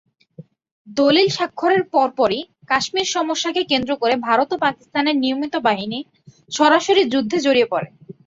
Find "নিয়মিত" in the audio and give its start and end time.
5.17-5.53